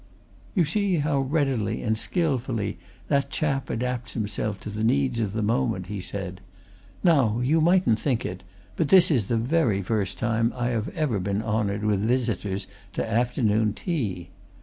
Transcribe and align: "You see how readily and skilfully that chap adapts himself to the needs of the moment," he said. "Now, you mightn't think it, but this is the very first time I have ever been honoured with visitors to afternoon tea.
"You 0.55 0.65
see 0.65 0.95
how 0.95 1.19
readily 1.19 1.83
and 1.83 1.95
skilfully 1.95 2.79
that 3.07 3.29
chap 3.29 3.69
adapts 3.69 4.13
himself 4.13 4.59
to 4.61 4.71
the 4.71 4.83
needs 4.83 5.19
of 5.19 5.33
the 5.33 5.43
moment," 5.43 5.85
he 5.93 6.01
said. 6.01 6.41
"Now, 7.03 7.39
you 7.39 7.61
mightn't 7.61 7.99
think 7.99 8.25
it, 8.25 8.41
but 8.75 8.87
this 8.87 9.11
is 9.11 9.27
the 9.27 9.37
very 9.37 9.83
first 9.83 10.17
time 10.17 10.53
I 10.55 10.69
have 10.69 10.89
ever 10.95 11.19
been 11.19 11.43
honoured 11.43 11.83
with 11.83 11.99
visitors 11.99 12.65
to 12.93 13.07
afternoon 13.07 13.73
tea. 13.73 14.31